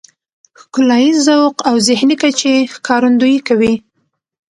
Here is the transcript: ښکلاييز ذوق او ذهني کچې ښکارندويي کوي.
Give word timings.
ښکلاييز 0.59 1.17
ذوق 1.27 1.55
او 1.69 1.75
ذهني 1.87 2.15
کچې 2.21 2.53
ښکارندويي 2.73 3.39
کوي. 3.47 3.73